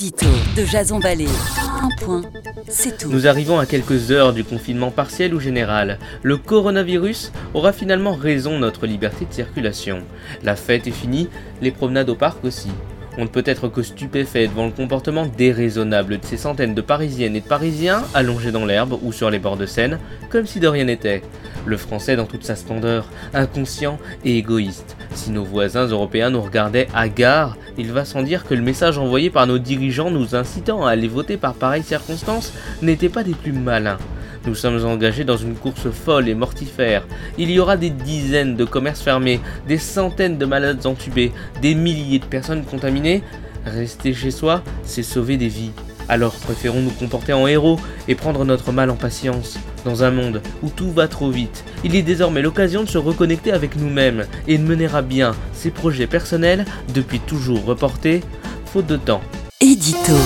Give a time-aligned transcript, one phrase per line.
[0.00, 1.28] De Jason Vallée.
[1.82, 2.22] Un point,
[2.66, 3.10] c'est tout.
[3.10, 5.98] Nous arrivons à quelques heures du confinement partiel ou général.
[6.22, 9.98] Le coronavirus aura finalement raison notre liberté de circulation.
[10.42, 11.28] La fête est finie,
[11.60, 12.70] les promenades au parc aussi.
[13.18, 17.36] On ne peut être que stupéfait devant le comportement déraisonnable de ces centaines de Parisiennes
[17.36, 19.98] et de Parisiens allongés dans l'herbe ou sur les bords de Seine,
[20.30, 21.20] comme si de rien n'était.
[21.66, 24.96] Le français dans toute sa splendeur, inconscient et égoïste.
[25.14, 29.30] Si nos voisins européens nous regardaient hagards, il va sans dire que le message envoyé
[29.30, 33.52] par nos dirigeants nous incitant à aller voter par pareilles circonstances n'était pas des plus
[33.52, 33.98] malins.
[34.46, 37.06] Nous sommes engagés dans une course folle et mortifère.
[37.36, 42.20] Il y aura des dizaines de commerces fermés, des centaines de malades entubés, des milliers
[42.20, 43.22] de personnes contaminées.
[43.66, 45.72] Rester chez soi, c'est sauver des vies.
[46.10, 47.78] Alors préférons nous comporter en héros
[48.08, 49.58] et prendre notre mal en patience.
[49.84, 53.52] Dans un monde où tout va trop vite, il est désormais l'occasion de se reconnecter
[53.52, 58.24] avec nous-mêmes et de mener à bien ses projets personnels depuis toujours reportés,
[58.66, 59.22] faute de temps.
[59.60, 60.16] Édito.